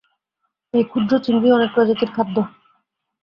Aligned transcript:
এই 0.73 0.83
ক্ষুদ্র 0.83 1.13
চিংড়ি 1.19 1.49
অনেক 1.51 1.69
প্রজাতির 1.75 2.09
খাদ্য। 2.15 2.35